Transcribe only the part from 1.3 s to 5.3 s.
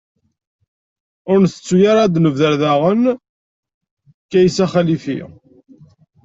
Ur ntettu ara ad d-nebder daɣen Kaysa Xalifi.